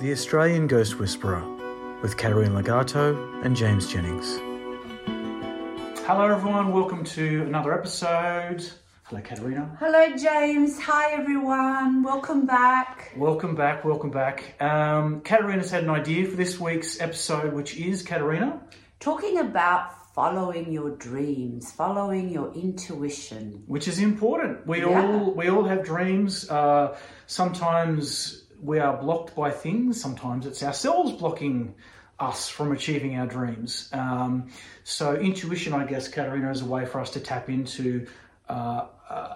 [0.00, 1.42] The Australian Ghost Whisperer
[2.02, 4.38] with Caterina Ligato and James Jennings.
[6.06, 8.68] Hello everyone, welcome to another episode.
[9.04, 9.76] Hello Caterina.
[9.78, 10.80] Hello, James.
[10.80, 12.02] Hi, everyone.
[12.02, 13.12] Welcome back.
[13.16, 14.60] Welcome back, welcome back.
[14.60, 18.60] Um, Caterina's had an idea for this week's episode, which is Caterina.
[19.00, 23.62] Talking about following your dreams, following your intuition.
[23.66, 24.66] which is important.
[24.66, 25.02] We Yeah.
[25.02, 26.48] all we all have dreams.
[26.50, 30.00] Uh, sometimes we are blocked by things.
[30.00, 31.74] Sometimes it's ourselves blocking
[32.18, 33.90] us from achieving our dreams.
[33.92, 34.48] Um,
[34.84, 38.06] so intuition, I guess, Caterina, is a way for us to tap into
[38.48, 38.86] uh,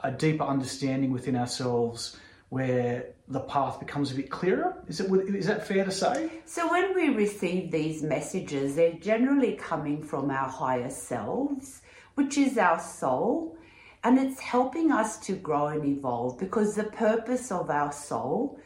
[0.02, 2.16] a- deeper understanding within ourselves,
[2.48, 4.82] where the path becomes a bit clearer.
[4.86, 5.10] Is it?
[5.34, 6.30] Is that fair to say?
[6.46, 11.82] So, when we receive these messages, they're generally coming from our higher selves,
[12.14, 13.58] which is our soul,
[14.04, 18.58] and it's helping us to grow and evolve because the purpose of our soul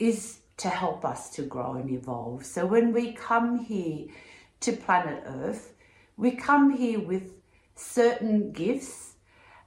[0.00, 2.44] is to help us to grow and evolve.
[2.44, 4.06] So, when we come here
[4.60, 5.74] to planet Earth,
[6.16, 7.32] we come here with
[7.76, 9.14] certain gifts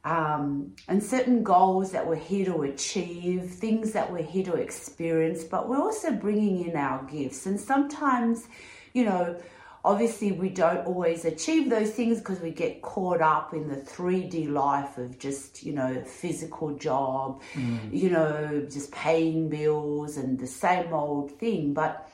[0.03, 5.43] um, and certain goals that we're here to achieve, things that we're here to experience,
[5.43, 7.45] but we're also bringing in our gifts.
[7.45, 8.47] And sometimes,
[8.93, 9.41] you know,
[9.85, 14.49] obviously we don't always achieve those things because we get caught up in the 3D
[14.49, 17.79] life of just, you know, physical job, mm.
[17.91, 21.73] you know, just paying bills and the same old thing.
[21.73, 22.09] But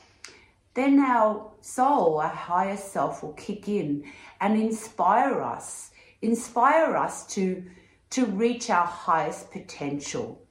[0.74, 4.04] then our soul, our higher self, will kick in
[4.42, 5.92] and inspire us,
[6.22, 7.64] inspire us to
[8.12, 10.42] to reach our highest potential.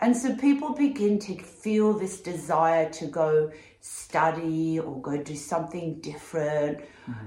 [0.00, 6.00] And so people begin to feel this desire to go study or go do something
[6.00, 6.80] different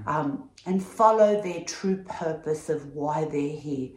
[0.06, 3.90] um, and follow their true purpose of why they're here.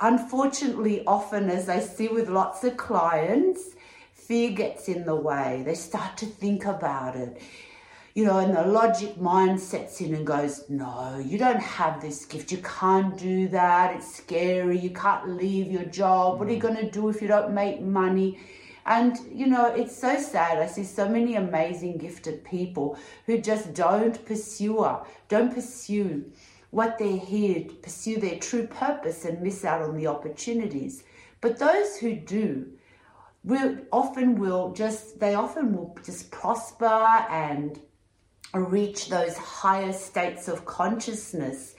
[0.00, 3.70] Unfortunately, often, as I see with lots of clients,
[4.12, 5.62] fear gets in the way.
[5.64, 7.40] They start to think about it,
[8.14, 12.24] you know, and the logic mind sets in and goes, No, you don't have this
[12.24, 12.50] gift.
[12.50, 13.94] You can't do that.
[13.96, 14.78] It's scary.
[14.78, 16.38] You can't leave your job.
[16.38, 18.38] What are you going to do if you don't make money?
[18.86, 20.58] And, you know, it's so sad.
[20.58, 24.86] I see so many amazing, gifted people who just don't pursue,
[25.28, 26.30] don't pursue
[26.70, 31.04] what they're here to pursue their true purpose and miss out on the opportunities.
[31.40, 32.72] But those who do
[33.44, 37.78] will often will just they often will just prosper and
[38.54, 41.74] reach those higher states of consciousness.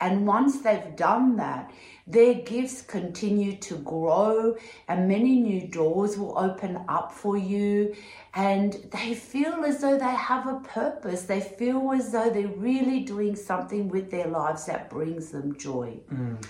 [0.00, 1.70] And once they've done that,
[2.10, 4.56] their gifts continue to grow
[4.88, 7.94] and many new doors will open up for you.
[8.34, 11.22] And they feel as though they have a purpose.
[11.22, 15.98] They feel as though they're really doing something with their lives that brings them joy.
[16.12, 16.44] Mm.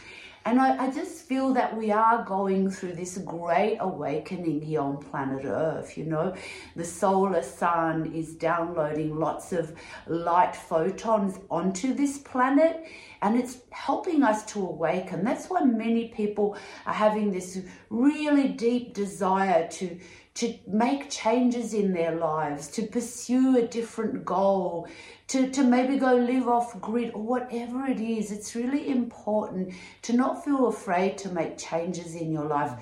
[0.51, 4.97] And I, I just feel that we are going through this great awakening here on
[4.97, 5.97] planet Earth.
[5.97, 6.35] You know,
[6.75, 9.73] the solar sun is downloading lots of
[10.09, 12.85] light photons onto this planet
[13.23, 15.23] and it's helping us to awaken.
[15.23, 20.01] That's why many people are having this really deep desire to
[20.33, 24.89] to make changes in their lives, to pursue a different goal,
[25.31, 28.33] to, to maybe go live off grid or whatever it is.
[28.33, 32.73] It's really important to not feel afraid to make changes in your life.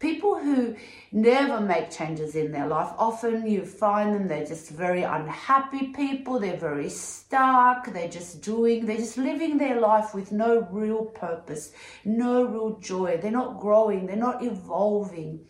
[0.00, 0.74] People who
[1.12, 6.40] never make changes in their life, often you find them, they're just very unhappy people,
[6.40, 11.72] they're very stuck, they're just doing, they're just living their life with no real purpose,
[12.04, 13.16] no real joy.
[13.22, 15.46] They're not growing, they're not evolving.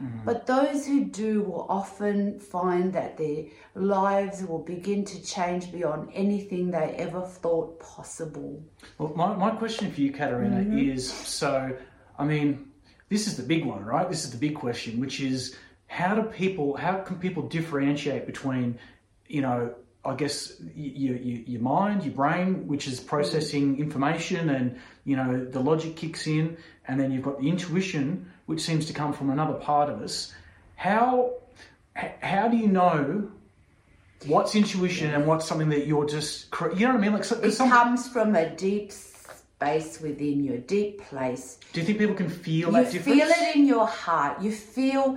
[0.00, 0.24] Mm-hmm.
[0.24, 3.44] But those who do will often find that their
[3.74, 8.62] lives will begin to change beyond anything they ever thought possible.
[8.98, 10.78] Well, my, my question for you, Caterina, mm-hmm.
[10.78, 11.76] is so,
[12.18, 12.70] I mean,
[13.08, 14.08] this is the big one, right?
[14.08, 15.56] This is the big question, which is
[15.86, 18.78] how do people, how can people differentiate between,
[19.26, 19.74] you know,
[20.04, 23.82] I guess your, your, your mind, your brain, which is processing mm-hmm.
[23.82, 26.56] information and, you know, the logic kicks in,
[26.88, 30.32] and then you've got the intuition, which seems to come from another part of us.
[30.76, 31.32] How,
[32.20, 33.30] how do you know
[34.26, 37.12] what's intuition and what's something that you're just, you know what I mean?
[37.14, 41.58] Like, so, It some- comes from a deep space within your deep place.
[41.72, 43.18] Do you think people can feel You that difference?
[43.22, 44.42] feel it in your heart.
[44.42, 45.16] You feel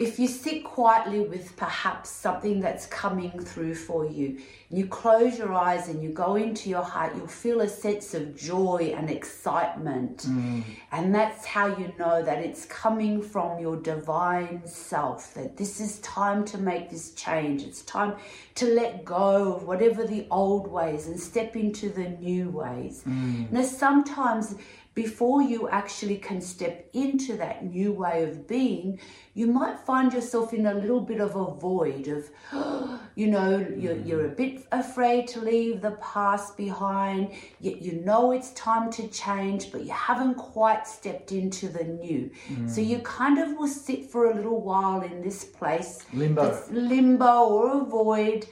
[0.00, 4.38] if you sit quietly with perhaps something that's coming through for you,
[4.70, 8.14] and you close your eyes and you go into your heart, you'll feel a sense
[8.14, 10.24] of joy and excitement.
[10.26, 10.64] Mm.
[10.92, 15.98] And that's how you know that it's coming from your divine self, that this is
[15.98, 17.62] time to make this change.
[17.62, 18.14] It's time
[18.54, 23.02] to let go of whatever the old ways and step into the new ways.
[23.06, 23.52] Mm.
[23.52, 24.54] Now, sometimes
[24.94, 28.98] before you actually can step into that new way of being,
[29.34, 32.28] you might find yourself in a little bit of a void of,
[33.14, 34.06] you know, you're, mm.
[34.06, 37.30] you're a bit afraid to leave the past behind.
[37.60, 42.28] yet you know it's time to change, but you haven't quite stepped into the new.
[42.66, 42.86] So mm.
[42.86, 46.04] you kind of will sit for a little while in this place.
[46.12, 46.64] Limbo.
[46.70, 48.46] limbo or a void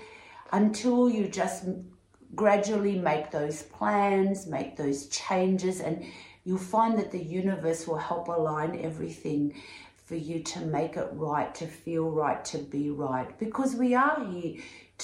[0.52, 1.64] until you just
[2.34, 6.04] gradually make those plans, make those changes, and
[6.48, 9.54] you'll find that the universe will help align everything
[10.06, 13.38] for you to make it right, to feel right, to be right.
[13.38, 14.54] Because we are here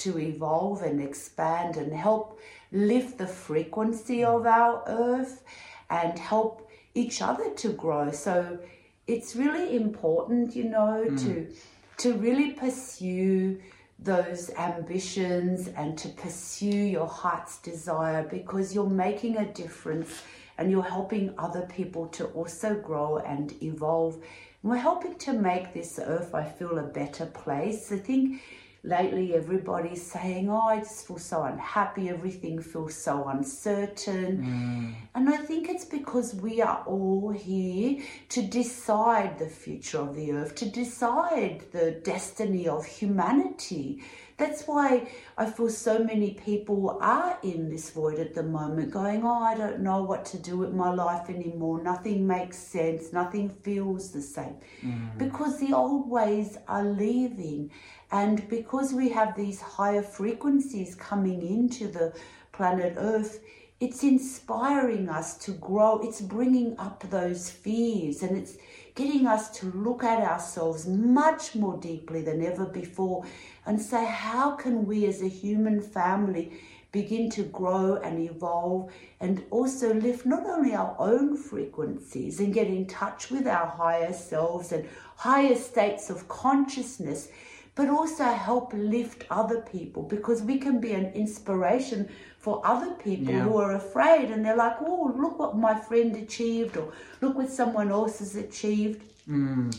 [0.03, 2.39] to evolve and expand and help
[2.71, 5.43] lift the frequency of our earth
[5.91, 8.11] and help each other to grow.
[8.11, 8.57] So
[9.05, 11.23] it's really important, you know, mm.
[11.23, 11.53] to
[11.97, 13.61] to really pursue
[13.99, 20.23] those ambitions and to pursue your heart's desire because you're making a difference
[20.57, 24.15] and you're helping other people to also grow and evolve.
[24.15, 27.91] And we're helping to make this earth, I feel, a better place.
[27.91, 28.41] I think
[28.85, 34.37] lately everybody's saying, Oh, I just feel so unhappy, everything feels so uncertain.
[34.37, 35.07] Mm.
[35.15, 40.31] And I think it's because we are all here to decide the future of the
[40.31, 44.03] earth, to decide the destiny of humanity.
[44.37, 49.23] That's why I feel so many people are in this void at the moment, going,
[49.23, 51.81] Oh, I don't know what to do with my life anymore.
[51.81, 53.13] Nothing makes sense.
[53.13, 54.57] Nothing feels the same.
[54.83, 55.17] Mm.
[55.17, 57.71] Because the old ways are leaving.
[58.11, 62.13] And because we have these higher frequencies coming into the
[62.51, 63.39] planet Earth,
[63.79, 65.99] it's inspiring us to grow.
[65.99, 68.57] It's bringing up those fears and it's
[68.95, 73.25] getting us to look at ourselves much more deeply than ever before
[73.65, 76.53] and say, how can we as a human family
[76.93, 78.89] begin to grow and evolve
[79.19, 84.13] and also lift not only our own frequencies and get in touch with our higher
[84.13, 84.87] selves and
[85.17, 87.27] higher states of consciousness?
[87.75, 92.07] But also help lift other people because we can be an inspiration
[92.39, 93.41] for other people Yeah.
[93.41, 97.49] who are afraid and they're like, oh, look what my friend achieved or look what
[97.49, 99.01] someone else has achieved.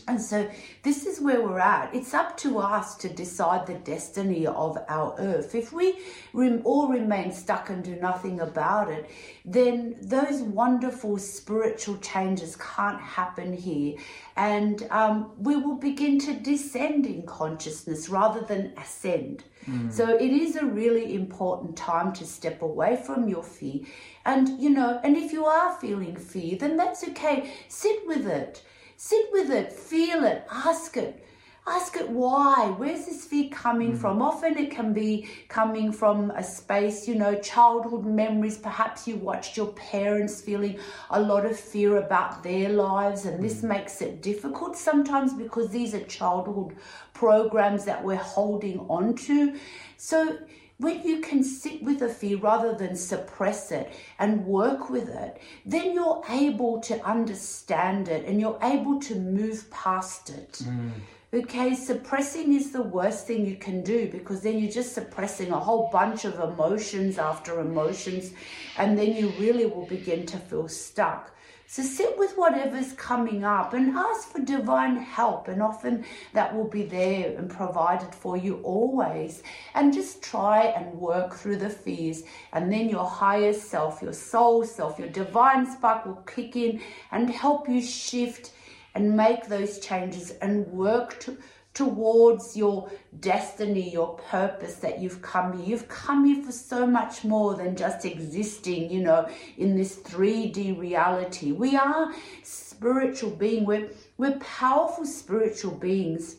[0.08, 0.50] And so
[0.82, 1.94] this is where we're at.
[1.94, 5.54] It's up to us to decide the destiny of our earth.
[5.54, 6.00] If we
[6.32, 9.08] rem- all remain stuck and do nothing about it,
[9.44, 13.96] then those wonderful spiritual changes can't happen here.
[14.36, 19.44] And um, we will begin to descend in consciousness rather than ascend.
[19.90, 23.80] So it is a really important time to step away from your fear.
[24.24, 27.52] And, you know, and if you are feeling fear, then that's okay.
[27.68, 28.62] Sit with it.
[28.96, 31.22] Sit with it, feel it, ask it.
[31.68, 32.72] Ask it why.
[32.76, 33.96] Where's this fear coming hmm.
[33.96, 34.22] from?
[34.22, 38.56] Often it can be coming from a space, you know, childhood memories.
[38.56, 40.78] Perhaps you watched your parents feeling
[41.10, 43.68] a lot of fear about their lives, and this hmm.
[43.68, 46.76] makes it difficult sometimes because these are childhood
[47.14, 49.58] programs that we're holding on to.
[49.96, 50.38] So
[50.78, 55.92] when you can sit a fear rather than suppress it and work with it, then
[55.92, 60.62] you're able to understand it and you're able to move past it.
[60.64, 60.92] Mm.
[61.34, 65.58] Okay, suppressing is the worst thing you can do because then you're just suppressing a
[65.58, 68.32] whole bunch of emotions after emotions,
[68.78, 71.35] and then you really will begin to feel stuck.
[71.68, 76.68] So sit with whatever's coming up and ask for divine help, and often that will
[76.68, 79.42] be there and provided for you always.
[79.74, 84.64] And just try and work through the fears, and then your higher self, your soul
[84.64, 86.80] self, your divine spark will kick in
[87.10, 88.52] and help you shift
[88.94, 91.36] and make those changes and work to,
[91.76, 92.90] towards your
[93.20, 95.66] destiny, your purpose that you've come here.
[95.66, 99.28] You've come here for so much more than just existing, you know,
[99.58, 101.52] in this 3D reality.
[101.52, 103.66] We are spiritual beings.
[103.66, 106.36] We're, we're powerful spiritual beings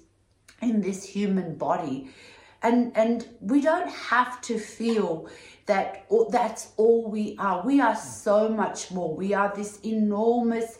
[0.63, 2.09] in this human body.
[2.63, 5.29] And, and we don't have to feel
[5.67, 7.63] that that's all we are.
[7.63, 9.13] We are so much more.
[9.15, 10.79] We are this enormous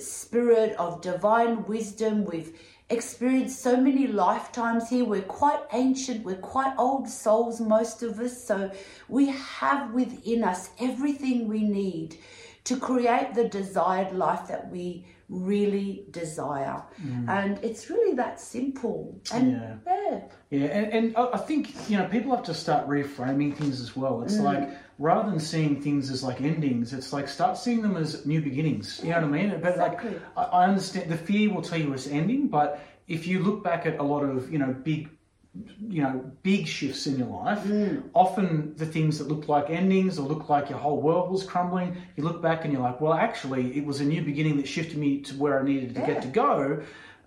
[0.00, 2.24] spirit of divine wisdom.
[2.24, 2.58] We've
[2.92, 5.04] experienced so many lifetimes here.
[5.04, 8.44] We're quite ancient, we're quite old souls, most of us.
[8.44, 8.70] So
[9.08, 12.18] we have within us everything we need
[12.64, 16.82] to create the desired life that we really desire.
[17.04, 17.28] Mm.
[17.28, 19.20] And it's really that simple.
[19.32, 19.76] And Yeah.
[19.86, 20.20] yeah.
[20.50, 23.96] Yeah, and, and I I think you know people have to start reframing things as
[23.96, 24.22] well.
[24.22, 24.44] It's mm.
[24.50, 24.68] like
[25.02, 29.00] rather than seeing things as like endings, it's like start seeing them as new beginnings.
[29.02, 29.50] You know what I mean?
[29.60, 30.10] But Exactly.
[30.10, 32.68] like I, I understand the fear will tell you it's ending, but
[33.08, 35.08] if you look back at a lot of you know big
[35.80, 38.02] you know big shifts in your life mm.
[38.14, 41.94] often the things that look like endings or look like your whole world was crumbling
[42.16, 44.96] you look back and you're like well actually it was a new beginning that shifted
[44.96, 46.06] me to where i needed to Yeah.
[46.06, 46.82] get to go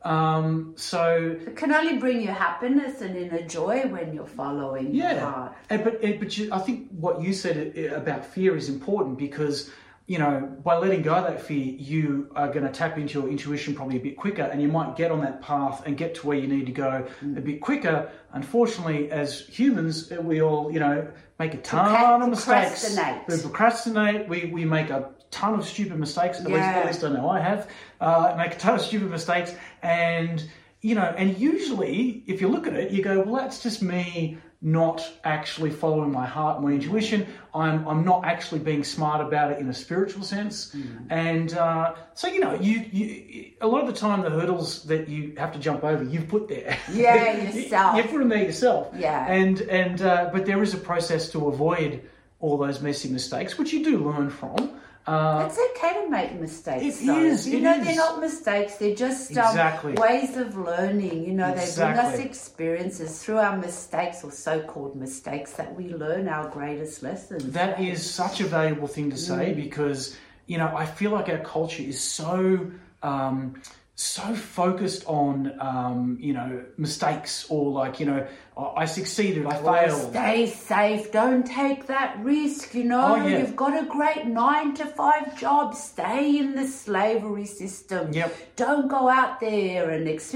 [0.06, 5.10] um, so It can only bring you happiness and inner joy when you're following your
[5.10, 5.56] Yeah, heart.
[5.70, 9.18] and, but and- but you, I think what you said eh, about fear is important
[9.18, 9.72] because
[10.08, 10.34] you know
[10.64, 13.98] by letting go of that fear, you are going to tap into your intuition probably
[13.98, 16.48] a bit quicker, and you might get on that path and get to where you
[16.48, 18.12] need to go a bit quicker.
[18.32, 21.08] Unfortunately, as humans, we all you know
[21.40, 22.94] make a ton of mistakes.
[22.94, 23.28] Procrastinate.
[23.28, 24.28] We procrastinate.
[24.30, 26.40] We we make a ton of stupid mistakes.
[26.40, 26.80] At least Yeah.
[26.82, 27.62] at least I know I have.
[28.02, 30.38] Uh, make a ton of stupid mistakes, and
[30.82, 34.38] you know, and usually, if you look at it, you go, well, that's just me
[34.62, 37.26] not actually following my heart, my intuition.
[37.54, 40.76] I'm, I'm not actually being smart about it in a spiritual sense.
[41.10, 45.08] And uh, so, you know, you, you a lot of the time, the hurdles that
[45.10, 46.78] you have to jump over, you've put there.
[46.92, 47.98] Yeah, You- yourself.
[47.98, 48.84] You, put them there yourself.
[48.96, 49.26] Yeah.
[49.32, 51.92] And and uh, but there is a process to avoid
[52.40, 54.72] all those messy mistakes, which you do learn from.
[55.08, 57.02] Uh, It's okay to make mistakes.
[57.02, 57.20] It though.
[57.20, 57.86] is, You it know, is.
[57.86, 58.76] they're not mistakes.
[58.78, 59.94] They're just um, Exactly.
[59.94, 61.26] ways of learning.
[61.26, 66.28] You know, they bring us experiences through our mistakes or so-called mistakes that we learn
[66.28, 67.52] our greatest lessons.
[67.54, 71.40] That is such a valuable thing to say because you know I feel like our
[71.40, 72.72] culture is so
[73.04, 73.62] um,
[73.98, 79.56] so focused on um, you know mistakes or like you know I I succeeded, I
[79.56, 80.12] failed.
[80.12, 81.12] Stay safe.
[81.12, 82.74] Don't take that risk.
[82.76, 83.40] You know, Oh, yeah.
[83.40, 85.76] you've got a great nine to five job.
[85.76, 88.12] Stay in the slavery system.
[88.14, 88.56] Yep.
[88.58, 90.36] Don't go out there and ex-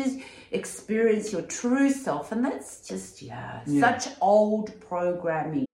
[0.51, 2.31] experience your true self.
[2.31, 5.65] And that's just, yeah, such old programming.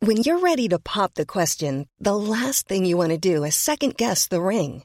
[0.00, 3.54] When you're ready to pop the question, the last thing you want to do is
[3.56, 4.84] second guess the ring.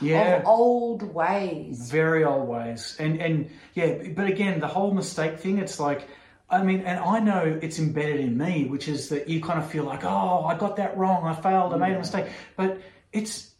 [0.00, 0.36] Yeah.
[0.38, 1.90] Of old ways.
[1.90, 2.96] very old ways.
[2.98, 6.08] And and yeah but again the whole mistake thing it's like
[6.48, 9.70] i mean and i know it's embedded in me which is that you kind of
[9.70, 12.26] feel like oh i got that wrong i failed i made a mistake.
[12.56, 12.80] But
[13.12, 13.50] it's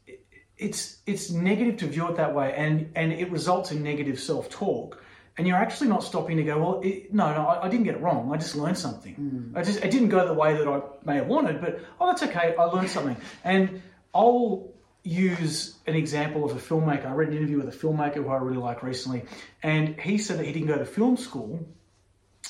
[0.59, 5.03] it's it's negative to view it that way and and it results in negative self-talk.
[5.39, 7.95] And you're actually not stopping to go well it, no no I, I didn't get
[7.95, 9.15] it wrong i just learned something.
[9.15, 9.59] Mm.
[9.59, 12.23] I just it didn't go the way that i may have wanted but oh that's
[12.25, 13.17] okay i learned something.
[13.45, 13.83] And
[14.15, 17.07] i'll use an example of a filmmaker.
[17.07, 19.25] I read an interview with a filmmaker who I really like recently,
[19.63, 21.67] and he said that he didn't go to film school,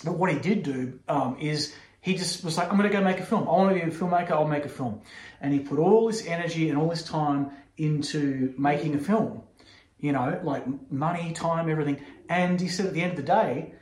[0.04, 3.02] but what he did do um, is he just was like, I'm going to go
[3.02, 3.42] make a film.
[3.42, 5.02] I want to be a filmmaker, I'll make a film.
[5.40, 9.42] And he put all this energy and all this time into making a film,
[9.98, 12.00] you know, like money, time, everything.
[12.28, 13.74] And he said at the end of the day,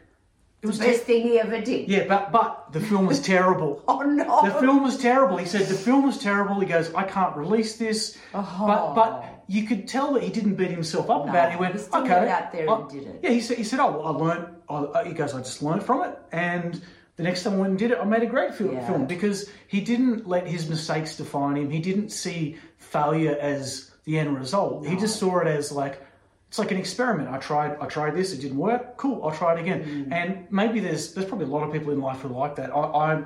[0.63, 1.89] it was the Best thing he ever did.
[1.89, 3.83] yeah, but but the film was terrible.
[3.89, 4.43] Oh, no.
[4.45, 5.37] The film was terrible.
[5.37, 6.59] He said the film was terrible.
[6.61, 8.17] He goes, I can't release this.
[8.35, 8.65] Oh.
[8.67, 11.53] But but you could tell that he didn't beat himself up about it.
[11.53, 12.11] He went, he still okay.
[12.19, 13.21] went out there and did it.
[13.23, 14.57] Yeah, he said he said, oh, well, I learned.
[14.69, 16.83] I, I- he goes, I just learned from it, and
[17.17, 18.87] the next time I went and did it, I made a great film, Yeah.
[18.87, 21.71] film because he didn't let his mistakes define him.
[21.71, 24.87] He didn't see failure as the end result.
[24.87, 26.03] He just saw it as like
[26.49, 27.29] it's like an experiment.
[27.29, 28.97] I tried I tried this, it didn't work.
[28.97, 29.85] Cool, I'll try it again.
[29.85, 30.13] Mm.
[30.13, 32.71] And maybe there's there's probably a lot of people in life who are like that.
[32.71, 33.25] I, I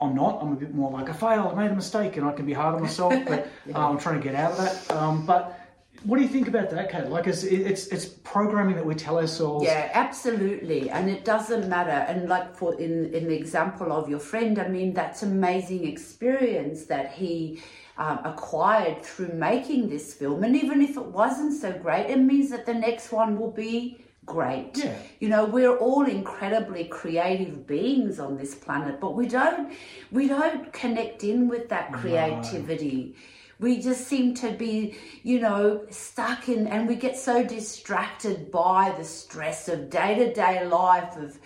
[0.00, 0.42] I'm not.
[0.42, 2.52] I'm a bit more like I failed, I made a mistake, and I can be
[2.52, 3.14] hard on myself.
[3.26, 4.96] But uh, I'm trying to get out of that.
[4.96, 5.61] Um, but
[6.04, 7.08] what do you think about that, Kate?
[7.08, 9.64] Like, it's, it's it's programming that we tell ourselves.
[9.64, 11.90] Yeah, absolutely, and it doesn't matter.
[11.90, 16.84] And like for in in the example of your friend, I mean, that's amazing experience
[16.86, 17.62] that he
[17.98, 20.44] um, acquired through making this film.
[20.44, 23.98] And even if it wasn't so great, it means that the next one will be
[24.24, 24.72] great.
[24.76, 24.96] Yeah.
[25.20, 29.72] You know, we're all incredibly creative beings on this planet, but we don't
[30.10, 33.14] we don't connect in with that creativity.
[33.62, 38.92] We just seem to be, you know, stuck in and we get so distracted by
[38.98, 41.38] the stress of day-to-day life of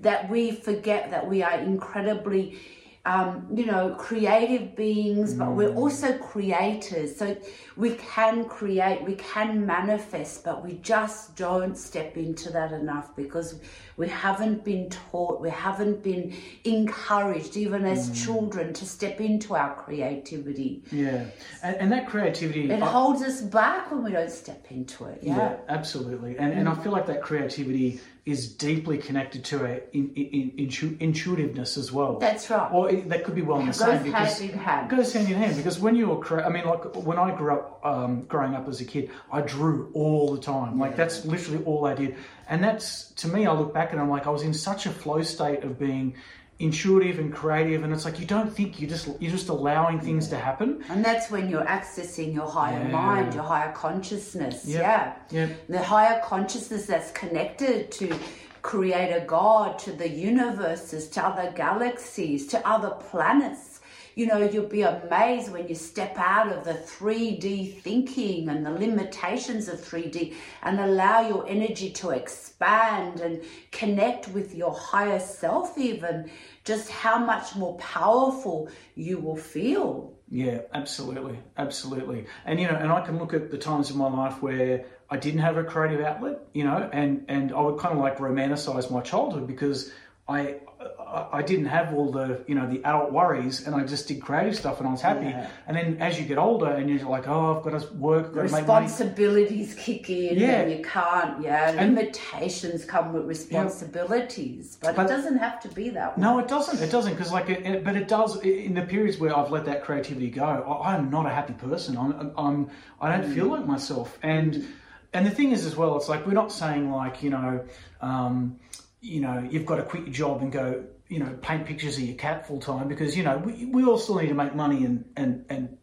[0.00, 2.58] that we forget that we are incredibly
[3.06, 7.14] um, you know, creative beings, but we're also creators.
[7.16, 7.36] So
[7.76, 13.60] we can create, we can manifest, but we just don't step into that enough because
[13.98, 16.34] we haven't been taught, we haven't been
[16.64, 20.82] encouraged, even as children, to step into our creativity.
[20.90, 21.26] Yeah,
[21.62, 22.70] and, and that creativity.
[22.70, 25.18] It I- holds us back when we don't step into it.
[25.22, 25.36] Yeah.
[25.36, 26.38] Yeah, absolutely.
[26.38, 30.96] And and I feel like that creativity is deeply connected to our in, in, intu-
[30.98, 32.18] intuitiveness as well.
[32.18, 32.72] That's right.
[32.72, 34.90] Or it, that could be well in the same because hand in hand.
[34.90, 37.52] goes hand in hand because when you were cre- I mean like when I grew
[37.52, 41.62] up um, growing up as a kid I drew all the time like that's literally
[41.64, 42.16] all I did
[42.48, 44.90] and that's to me I look back and I'm like I was in such a
[44.90, 46.14] flow state of being
[46.60, 50.28] intuitive and creative and it's like you don't think you just you're just allowing things
[50.28, 52.88] to happen And that's when you're accessing your higher Yeah.
[52.92, 54.64] mind, your higher consciousness.
[54.64, 54.80] Yep.
[54.80, 55.14] Yeah.
[55.30, 55.66] Yep.
[55.68, 58.14] The higher consciousness that's connected to
[58.62, 63.73] Creator God, to the universes, to other galaxies, to other planets.
[64.14, 68.70] You know, you'll be amazed when you step out of the 3D thinking and the
[68.70, 73.42] limitations of 3D and allow your energy to expand and
[73.72, 76.30] connect with your higher self, even
[76.64, 80.14] just how much more powerful you will feel.
[80.30, 82.26] Yeah, absolutely, absolutely.
[82.44, 85.16] And you know, and I can look at the times in my life where I
[85.16, 88.90] didn't have a creative outlet, you know, and and I would kind of like romanticize
[88.90, 89.92] my childhood because
[90.26, 90.56] I
[90.98, 94.22] I, I didn't have all the you know the adult worries, and I just did
[94.22, 95.26] creative stuff, and I was happy.
[95.26, 95.48] Yeah.
[95.66, 98.46] And then as you get older, and you're like, oh, I've got to work, got
[98.46, 98.84] to make money.
[98.86, 100.60] responsibilities kick in Yeah.
[100.62, 105.68] and you can't yeah And- limitations come with responsibilities but, But- it doesn't have to
[105.68, 106.82] be that way No, it doesn't.
[106.82, 109.64] It doesn't because, like, it, it- but it does in the periods where I've let
[109.66, 110.44] that creativity go.
[110.44, 111.96] I, I'm not a happy person.
[111.96, 114.18] I'm, I'm, I don't feel like myself.
[114.22, 114.66] And
[115.12, 117.64] and the thing is, as well, it's like we're not saying like you know,
[118.00, 118.58] um,
[119.04, 122.02] you know, you've got to quit your job and go, you know, paint pictures of
[122.04, 124.84] your cat full time because you know we, we all still need to make money
[124.84, 125.76] and and and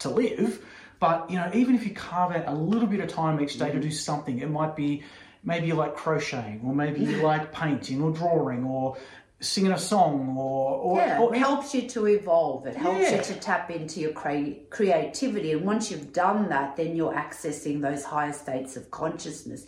[0.00, 0.64] to live.
[0.98, 3.70] But you know, even if you carve out a little bit of time each day
[3.70, 5.04] to do something, it might be
[5.44, 8.96] maybe you like crocheting, or maybe you like painting, or drawing, or
[9.38, 12.66] singing a song, or or, yeah, or it helps you to evolve.
[12.66, 13.16] It helps Yeah.
[13.18, 15.52] you to tap into your crea- creativity.
[15.52, 19.66] And once you've done that, then you're accessing those higher states of consciousness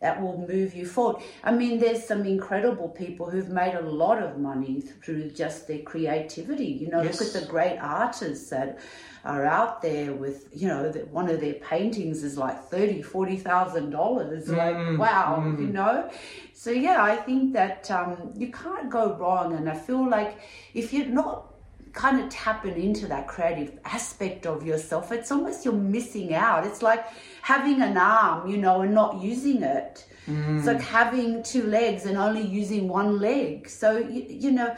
[0.00, 1.22] that will move you forward.
[1.42, 5.78] I mean, there's some incredible people who've made a lot of money through just their
[5.80, 6.66] creativity.
[6.66, 7.20] You know, Yes.
[7.20, 8.78] look at the great artists that
[9.24, 13.36] are out there with, you know, that one of their paintings is like thirty, forty
[13.38, 14.48] thousand dollars.
[14.50, 16.10] Like, wow, you know.
[16.52, 20.38] So yeah, I think that um, you can't go wrong, and I feel like
[20.74, 21.53] if you're not
[21.94, 26.66] kind of tapping into that creative aspect of yourself, it's almost you're missing out.
[26.66, 27.06] It's like
[27.40, 30.04] having an arm, you know, and not using it.
[30.26, 30.58] Mm.
[30.58, 33.68] It's like having two legs and only using one leg.
[33.68, 34.76] So you, you know,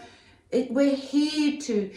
[0.51, 1.91] it, we're here to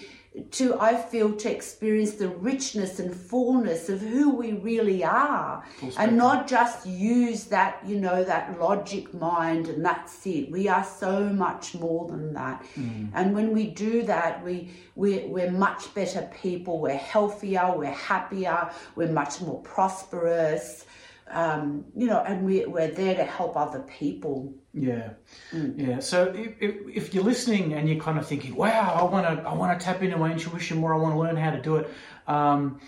[0.52, 5.66] to I feel to experience the richness and fullness of who we really are,
[5.98, 10.52] and not just use that you know that logic mind and that's it.
[10.52, 13.10] We are so much more than that, mm.
[13.14, 16.80] and when we do that, we we we're much better people.
[16.80, 17.74] We're healthier.
[17.76, 18.70] We're happier.
[18.96, 20.86] We're much more prosperous.
[21.32, 24.54] Um, you know, and we, we're there to help other people.
[24.74, 25.12] Yeah,
[25.54, 26.00] yeah.
[26.00, 29.48] So if, if, if you're listening and you're kind of thinking, "Wow, I want to,
[29.48, 30.94] I want to tap into my intuition more.
[30.94, 31.90] I want to learn how to do it,"
[32.28, 32.80] um,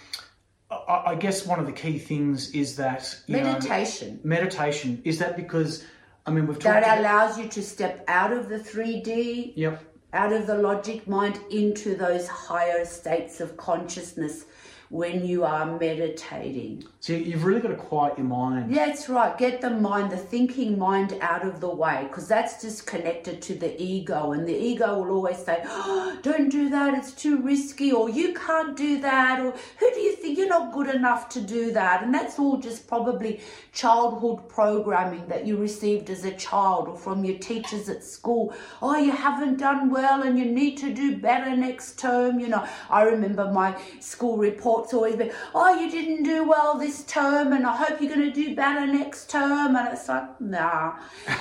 [0.71, 4.19] I, I guess one of the key things is that you know, Meditation.
[4.23, 5.83] meditation is that because,
[6.25, 6.63] I mean, we've talked.
[6.63, 9.83] That about- allows you to step out of the 3D, Yep.
[10.13, 14.45] out of the logic mind, into those higher states of consciousness
[14.91, 16.83] when you are meditating.
[16.99, 18.71] So you've really got to quiet your mind.
[18.71, 19.37] Yeah, that's right.
[19.37, 23.55] Get the mind, the thinking mind out of the way because that's just connected to
[23.55, 24.33] the ego.
[24.33, 28.33] And the ego will always say, oh, don't do that, it's too risky, or you
[28.33, 32.03] can't do that, or who do you think you're not good enough to do that?
[32.03, 33.39] And that's all just probably
[33.71, 38.53] childhood programming that you received as a child or from your teachers at school.
[38.81, 42.39] Oh, you haven't done well and you need to do better next term.
[42.41, 47.03] You know, I remember my school report always been, oh, you didn't do well this
[47.03, 49.75] term, and I hope you're going to do better next term.
[49.75, 50.93] And it's like, nah,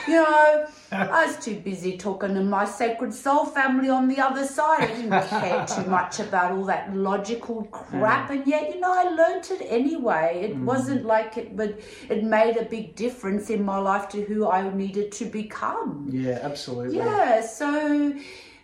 [0.06, 4.46] you know, I was too busy talking to my sacred soul family on the other
[4.46, 4.82] side.
[4.82, 8.36] I didn't care too much about all that logical crap, mm.
[8.36, 10.42] and yet, you know, I learnt it anyway.
[10.44, 10.64] It mm.
[10.64, 14.72] wasn't like it, but it made a big difference in my life to who I
[14.74, 16.08] needed to become.
[16.12, 16.96] Yeah, absolutely.
[16.96, 18.14] Yeah, so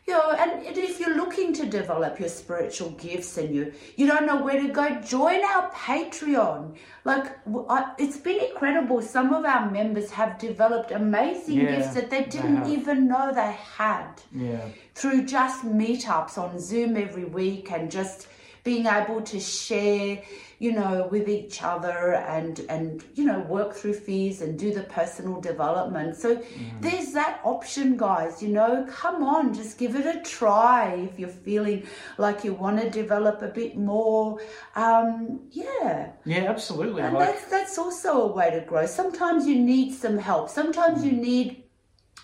[0.07, 4.25] you know, and if you're looking to develop your spiritual gifts and you you don't
[4.25, 6.77] know where to go, join our Patreon.
[7.05, 7.27] Like
[7.69, 9.03] I, it's been incredible.
[9.03, 12.69] Some of our members have developed amazing Yeah, gifts that they they didn't have.
[12.69, 14.61] even know they had Yeah.
[14.95, 18.29] through just meetups on Zoom every week and just
[18.63, 20.23] being able to share,
[20.59, 24.83] you know, with each other and and you know work through fears and do the
[24.85, 26.17] personal development.
[26.17, 26.43] So
[26.81, 28.43] there's that option, guys.
[28.43, 31.87] You know, come on, just give it a try if you're feeling
[32.19, 34.41] like you want to develop a bit more.
[34.75, 36.11] Um, yeah.
[36.25, 37.03] Yeah, absolutely.
[37.03, 38.87] And Like, that's that's also a way to grow.
[38.87, 40.49] Sometimes you need some help.
[40.49, 41.65] Sometimes you need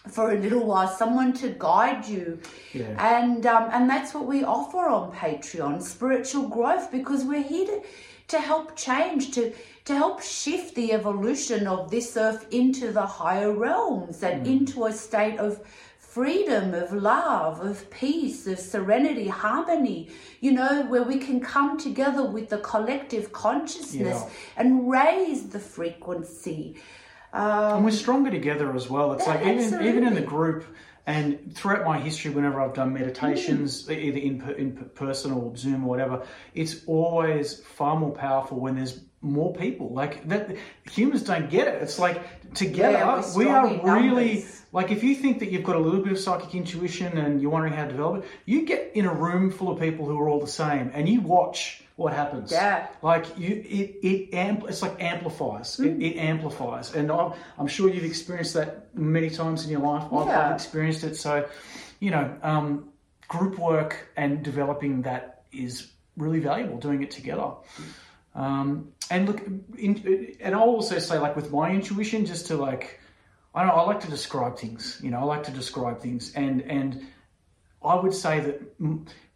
[0.08, 2.40] for a little while someone to guide you
[2.72, 2.96] Yeah.
[2.98, 7.82] and um, and that's what we offer on patreon spiritual growth because we're here to,
[8.32, 9.52] to help change to
[9.84, 14.52] to help shift the evolution of this earth into the higher realms and hmm.
[14.54, 15.60] into a state of
[15.98, 20.00] freedom of love of peace of serenity harmony
[20.40, 24.30] you know where we can come together with the collective consciousness Yeah.
[24.56, 26.76] and raise the frequency
[27.34, 29.12] and we're um, stronger together as well.
[29.12, 30.66] It's Yeah, like even even in the group
[31.06, 33.98] and throughout my history, whenever I've done meditations, Mm.
[33.98, 36.22] either in per- in person or Zoom or whatever,
[36.54, 39.88] it's always far more powerful when there's more people.
[39.92, 40.56] Like that,
[40.90, 41.80] humans don't get it.
[41.82, 44.62] It's like together Yeah, we are really numbers.
[44.72, 47.50] like if you think that you've got a little bit of psychic intuition and you're
[47.50, 50.28] wondering how to develop it, you get in a room full of people who are
[50.28, 52.50] all the same, and you watch what happens.
[52.50, 52.88] Yeah.
[53.00, 55.76] Like you, it it ampl- it's like amplifies.
[55.76, 55.84] Hmm.
[55.84, 60.04] It, it amplifies, and I'm, I'm sure you've experienced that many times in your life.
[60.12, 60.46] I've, Yeah.
[60.48, 61.16] I've experienced it.
[61.16, 61.48] So,
[62.00, 62.88] you know, um,
[63.28, 66.76] group work and developing that is really valuable.
[66.78, 67.50] Doing it together.
[68.34, 69.40] Um, and look,
[69.78, 72.98] in, and I'll also say, like with my intuition, just to like,
[73.54, 74.98] I don't I like to describe things.
[75.02, 77.06] You know, I like to describe things, and and
[77.84, 78.56] I would say that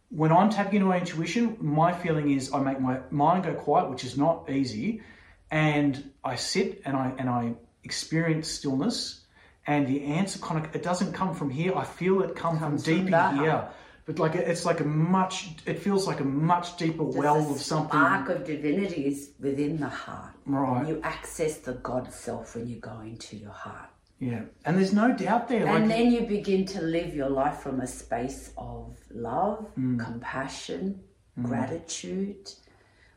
[0.08, 3.90] when I'm tapping into my intuition, my feeling is I make my mind go quiet,
[3.90, 5.02] which is not easy,
[5.50, 9.20] and I sit and I and I experience stillness,
[9.66, 11.76] and the answer kind of it doesn't come from here.
[11.76, 13.34] I feel it come from Comes from deep in that.
[13.34, 13.68] here.
[14.06, 17.54] But like it's like a much, it feels like a much deeper well There's a
[17.54, 17.90] of something.
[17.90, 20.32] spark of divinity is within the heart.
[20.46, 20.86] Right.
[20.86, 23.90] You access the God self when you go into your heart.
[24.20, 25.66] Yeah, and there's no doubt there.
[25.66, 29.98] And like, then you begin to live your life from a space of love, Mm.
[30.02, 31.00] compassion,
[31.42, 32.52] gratitude,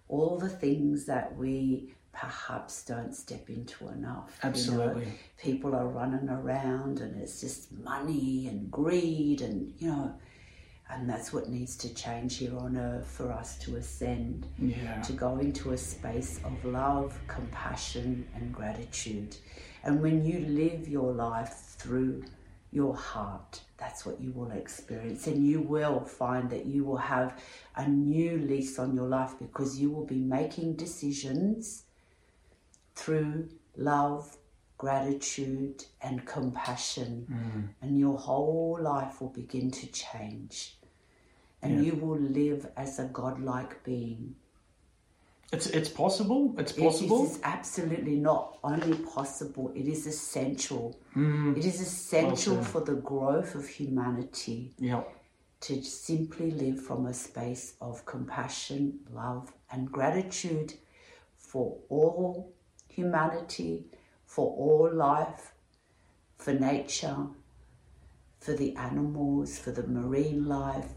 [0.08, 4.38] all the things that we perhaps don't step into enough.
[4.44, 4.50] you know.
[4.50, 5.08] Absolutely.
[5.38, 10.14] people are running around and it's just money and greed and, you know,
[10.92, 15.02] and that's what needs to change here on earth for us to ascend Yeah.
[15.04, 19.36] to go into a space of love, compassion, and gratitude.
[19.84, 22.26] And when you live your life through
[22.72, 25.26] your heart, that's what you will experience.
[25.28, 27.40] And you will find that you will have
[27.76, 31.84] a new lease on your life because you will be making decisions
[32.96, 34.38] through love,
[34.78, 37.28] gratitude, and compassion.
[37.32, 37.70] Mm.
[37.82, 40.76] And your whole life will begin to change.
[41.62, 44.36] And you will live as a godlike being.
[45.52, 46.54] it's it's possible.
[46.60, 47.26] It's It possible.
[47.26, 50.96] is absolutely not only possible, it is essential.
[51.16, 51.58] Mm.
[51.58, 55.04] It is essential for the growth of humanity yeah.
[55.62, 60.74] to simply live from a space of compassion, love, and gratitude
[61.38, 62.54] for all
[62.88, 63.86] humanity,
[64.26, 65.54] for all life,
[66.38, 67.18] for nature,
[68.40, 70.92] for the animals, for the marine life,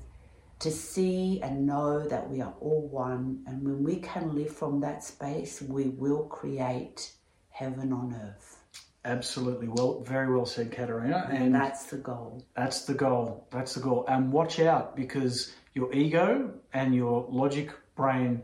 [0.63, 3.43] to see and know that we are all one.
[3.47, 7.13] And when we can live from that space, we will create
[7.51, 8.59] heaven on earth.
[9.05, 9.69] Absolutely.
[9.69, 11.29] Well, very well said, Caterina.
[11.31, 12.45] And that's the goal.
[12.57, 13.47] That's the goal.
[13.51, 14.05] That's the goal.
[14.09, 18.43] And watch out because your ego and your logic brain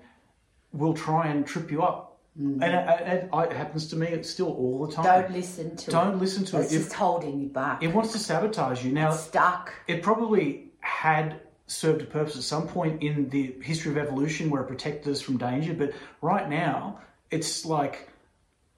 [0.72, 2.18] will try and trip you up.
[2.38, 2.62] Mm-hmm.
[2.62, 5.04] And it, it, it happens to me still all the time.
[5.04, 5.92] Don't listen to it.
[5.92, 6.78] Don't listen to It's it.
[6.78, 7.82] just It, holding you back.
[7.82, 8.92] it wants to sabotage you.
[8.92, 9.72] Now, it's Stuck.
[9.86, 14.62] it probably had served a purpose at some point in the history of evolution where
[14.62, 15.74] it protected us from danger.
[15.74, 17.00] But right now,
[17.30, 18.08] it's like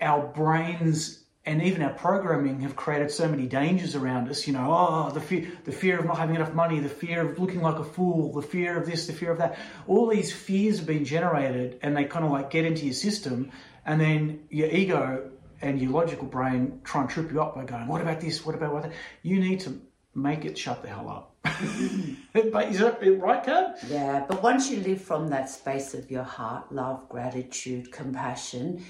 [0.00, 4.46] our brains and even our programming have created so many dangers around us.
[4.46, 7.38] You know, oh, the fear, the fear of not having enough money, the fear of
[7.38, 9.58] looking like a fool, the fear of this, the fear of that.
[9.86, 13.50] All these fears have been generated, and they kind of like get into your system,
[13.86, 15.30] and then your ego
[15.62, 18.44] and your logical brain try and trip you up by going, "What about this?
[18.44, 19.80] What about that?" You need to
[20.14, 21.26] make it shut the hell up.
[22.52, 23.78] but is that right, Kat?
[23.88, 28.84] Yeah, but once you live from that space of your heart, love, gratitude, compassion,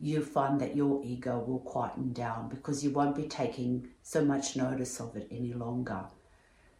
[0.00, 4.56] you find that your ego will quieten down because you won't be taking so much
[4.56, 6.04] notice of it any longer.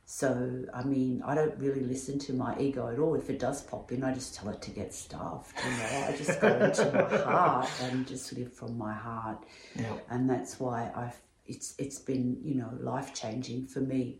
[0.04, 3.14] So, I mean, I don't really listen to my ego at all.
[3.14, 5.56] If it does pop in, I just tell it to get stuffed.
[5.64, 9.44] You know, I just go into my heart and just live from my heart.
[9.76, 9.94] Yeah.
[10.10, 11.18] And that's why I've
[11.52, 14.18] it's it's been you know life changing for me.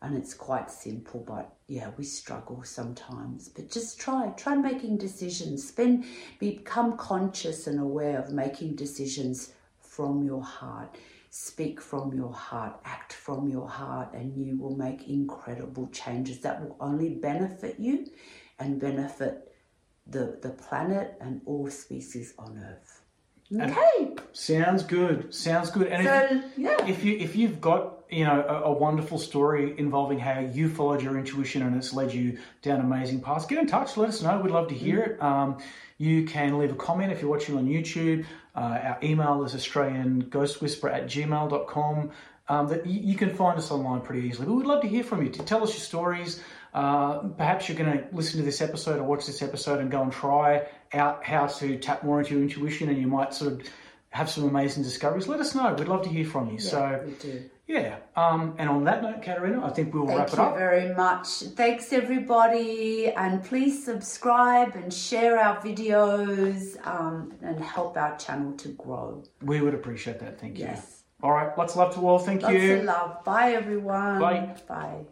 [0.00, 3.48] And it's quite simple but yeah we struggle sometimes.
[3.48, 5.68] But just try try making decisions.
[5.68, 6.04] Spend
[6.38, 10.96] become conscious and aware of making decisions from your heart.
[11.30, 12.80] Speak from your heart.
[12.84, 18.06] Act from your heart and you will make incredible changes that will only benefit you
[18.58, 19.54] and benefit
[20.06, 23.01] the the planet and all species on earth
[23.60, 25.34] okay Sounds good.
[25.34, 25.88] Sounds good.
[25.88, 26.86] And So, if, yeah.
[26.86, 31.02] if you if you've got you know a, a wonderful story involving how you followed
[31.02, 33.96] your intuition and it's led you down amazing paths, get in touch.
[33.96, 34.40] Let us know.
[34.40, 35.22] We'd love to hear it.
[35.22, 35.58] Um,
[35.98, 38.24] you can leave a comment if you're watching on YouTube.
[38.56, 42.10] Uh, our email is australianghostwhisperer at gmail.com.
[42.48, 44.46] Um, that you, you can find us online pretty easily.
[44.46, 45.30] But we'd love to hear from you.
[45.30, 46.42] To tell us your stories.
[46.74, 50.02] Uh, perhaps you're going to listen to this episode or watch this episode and go
[50.02, 53.62] and try out how to tap more into your intuition, and you might sort of
[54.10, 55.28] have some amazing discoveries.
[55.28, 55.74] Let us know.
[55.74, 56.58] We'd love to hear from you.
[56.58, 57.96] so, we do yeah.
[58.16, 60.38] Um, and on that note, Caterina, I think we'll Thank wrap it up.
[60.38, 61.26] Thank you very much.
[61.28, 63.08] Thanks, everybody.
[63.08, 69.24] And please subscribe and share our videos um, and help our channel to grow.
[69.40, 70.40] we would appreciate that.
[70.40, 70.66] Thank you.
[70.66, 71.04] Yes.
[71.22, 71.56] All right.
[71.56, 72.18] Lots of love to all.
[72.18, 72.68] Thank Lots you.
[72.68, 73.24] Lots of love.
[73.24, 74.20] Bye, everyone.
[74.20, 74.56] Bye.
[74.68, 75.04] Bye.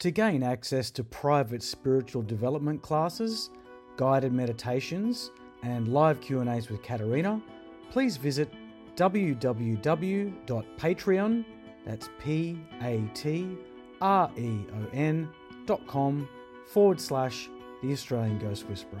[0.00, 3.48] To gain access to private spiritual development classes,
[3.96, 5.30] guided meditations,
[5.62, 7.40] and live Q&As with Caterina,
[7.90, 8.52] please visit
[8.96, 10.34] www.patreon,
[11.86, 13.58] that's P-A-T-R-E-O-N
[15.66, 16.28] dot com
[16.66, 17.48] forward slash
[17.82, 19.00] The Australian Ghost Whisperer.